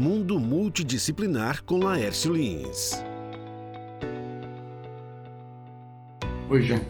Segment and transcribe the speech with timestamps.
[0.00, 3.04] Mundo Multidisciplinar com Laércio Lins.
[6.48, 6.88] Oi, gente.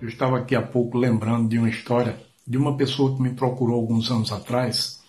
[0.00, 2.16] Eu estava aqui há pouco lembrando de uma história
[2.46, 5.02] de uma pessoa que me procurou alguns anos atrás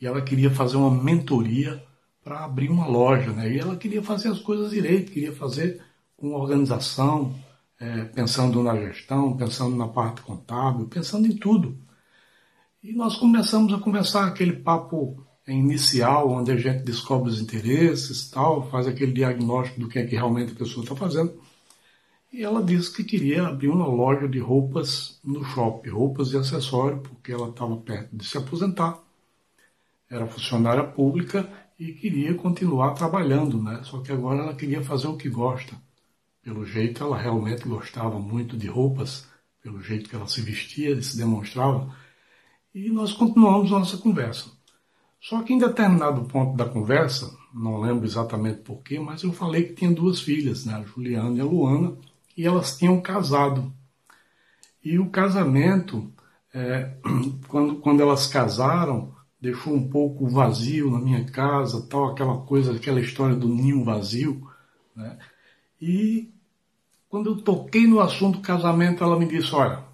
[0.00, 1.82] e ela queria fazer uma mentoria
[2.22, 3.50] para abrir uma loja, né?
[3.50, 5.82] E ela queria fazer as coisas direito, queria fazer
[6.16, 7.34] com organização,
[7.80, 11.76] é, pensando na gestão, pensando na parte contábil, pensando em tudo.
[12.80, 18.68] E nós começamos a conversar aquele papo inicial, onde a gente descobre os interesses, tal,
[18.70, 21.40] faz aquele diagnóstico do que é que realmente a pessoa está fazendo.
[22.32, 27.06] E ela disse que queria abrir uma loja de roupas no shopping, roupas e acessórios,
[27.06, 28.98] porque ela estava perto de se aposentar,
[30.08, 33.80] era funcionária pública e queria continuar trabalhando, né?
[33.84, 35.76] Só que agora ela queria fazer o que gosta.
[36.42, 39.26] Pelo jeito, ela realmente gostava muito de roupas,
[39.62, 41.94] pelo jeito que ela se vestia e se demonstrava.
[42.74, 44.50] E nós continuamos nossa conversa.
[45.22, 49.74] Só que em determinado ponto da conversa, não lembro exatamente porquê, mas eu falei que
[49.74, 50.74] tinha duas filhas, né?
[50.74, 51.96] a Juliana e a Luana,
[52.36, 53.72] e elas tinham casado.
[54.84, 56.12] E o casamento,
[56.52, 56.96] é,
[57.46, 63.00] quando, quando elas casaram, deixou um pouco vazio na minha casa, tal, aquela coisa, aquela
[63.00, 64.50] história do ninho vazio.
[64.96, 65.16] Né?
[65.80, 66.34] E
[67.08, 69.84] quando eu toquei no assunto do casamento, ela me disse: Olha,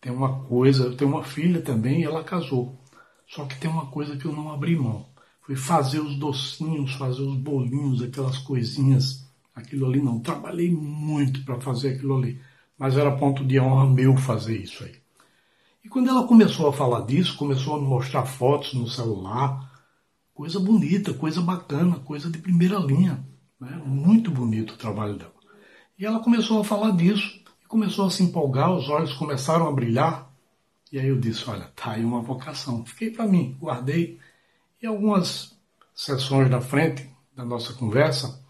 [0.00, 2.81] tem uma coisa, eu tenho uma filha também e ela casou.
[3.26, 5.06] Só que tem uma coisa que eu não abri mão.
[5.42, 9.22] Foi fazer os docinhos, fazer os bolinhos, aquelas coisinhas
[9.54, 10.20] aquilo ali não.
[10.20, 12.40] Trabalhei muito para fazer aquilo ali,
[12.78, 14.94] mas era ponto de honra meu fazer isso aí.
[15.84, 19.70] E quando ela começou a falar disso, começou a me mostrar fotos no celular,
[20.32, 23.26] coisa bonita, coisa bacana, coisa de primeira linha.
[23.60, 23.82] Né?
[23.84, 25.32] Muito bonito o trabalho dela.
[25.98, 29.72] E ela começou a falar disso, e começou a se empolgar, os olhos começaram a
[29.72, 30.31] brilhar.
[30.92, 32.84] E aí eu disse, olha, tá aí uma vocação.
[32.84, 34.20] Fiquei para mim, guardei.
[34.80, 35.56] E algumas
[35.94, 38.44] sessões da frente da nossa conversa,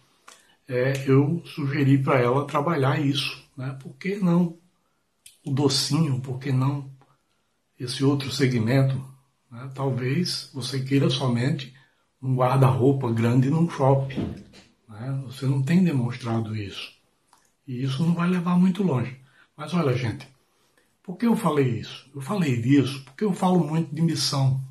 [0.68, 3.48] é, eu sugeri para ela trabalhar isso.
[3.56, 3.76] Né?
[3.80, 4.58] Por que não
[5.46, 6.20] o docinho?
[6.20, 6.90] Por que não
[7.78, 8.96] esse outro segmento?
[9.48, 9.70] Né?
[9.72, 11.72] Talvez você queira somente
[12.20, 14.34] um guarda-roupa grande num shopping.
[14.88, 15.22] Né?
[15.26, 16.92] Você não tem demonstrado isso.
[17.68, 19.20] E isso não vai levar muito longe.
[19.56, 20.26] Mas olha, gente,
[21.02, 22.08] por que eu falei isso?
[22.14, 24.62] Eu falei disso porque eu falo muito de missão.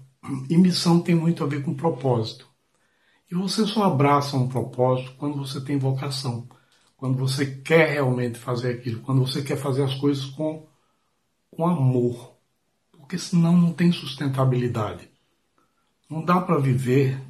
[0.50, 2.48] E missão tem muito a ver com propósito.
[3.30, 6.48] E você só abraça um propósito quando você tem vocação,
[6.98, 10.68] quando você quer realmente fazer aquilo, quando você quer fazer as coisas com,
[11.50, 12.36] com amor.
[12.92, 15.10] Porque senão não tem sustentabilidade.
[16.10, 17.22] Não dá para viver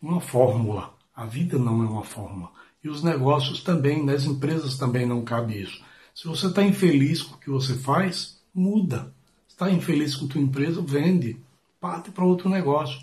[0.00, 0.94] uma fórmula.
[1.14, 2.52] A vida não é uma fórmula.
[2.84, 5.82] E os negócios também, nas empresas também não cabe isso.
[6.14, 9.12] Se você está infeliz com o que você faz, muda.
[9.46, 11.36] Está infeliz com tua empresa, vende.
[11.80, 12.98] Parte para outro negócio.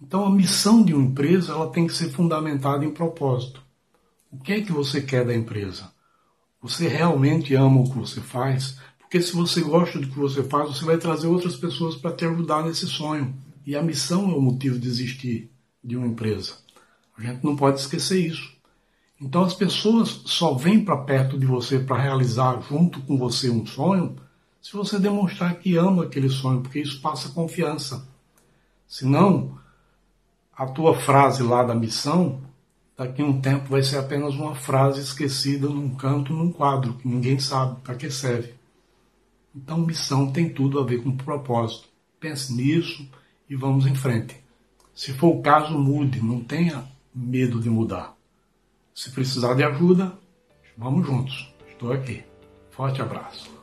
[0.00, 3.62] Então a missão de uma empresa ela tem que ser fundamentada em propósito.
[4.30, 5.92] O que é que você quer da empresa?
[6.60, 8.78] Você realmente ama o que você faz?
[8.98, 12.24] Porque se você gosta do que você faz, você vai trazer outras pessoas para te
[12.24, 13.34] ajudar nesse sonho.
[13.64, 15.50] E a missão é o motivo de existir
[15.82, 16.54] de uma empresa.
[17.16, 18.52] A gente não pode esquecer isso.
[19.20, 23.64] Então as pessoas só vêm para perto de você para realizar junto com você um
[23.64, 24.16] sonho
[24.62, 28.06] se você demonstrar que ama aquele sonho, porque isso passa confiança.
[28.86, 29.58] Senão,
[30.56, 32.40] a tua frase lá da missão,
[32.96, 37.08] daqui a um tempo vai ser apenas uma frase esquecida num canto, num quadro, que
[37.08, 38.54] ninguém sabe para que serve.
[39.54, 41.88] Então, missão tem tudo a ver com propósito.
[42.20, 43.06] Pense nisso
[43.50, 44.36] e vamos em frente.
[44.94, 48.14] Se for o caso, mude, não tenha medo de mudar.
[48.94, 50.16] Se precisar de ajuda,
[50.78, 51.52] vamos juntos.
[51.68, 52.22] Estou aqui.
[52.70, 53.61] Forte abraço.